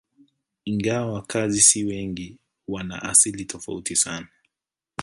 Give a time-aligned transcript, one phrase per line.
[0.65, 4.27] Ingawa wakazi si wengi, wana asili tofauti sana.